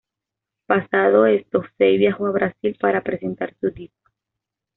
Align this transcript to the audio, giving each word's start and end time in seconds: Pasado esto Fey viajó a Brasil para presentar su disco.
Pasado 0.65 1.27
esto 1.27 1.63
Fey 1.77 1.99
viajó 1.99 2.25
a 2.25 2.31
Brasil 2.31 2.75
para 2.81 3.03
presentar 3.03 3.55
su 3.59 3.69
disco. 3.69 4.09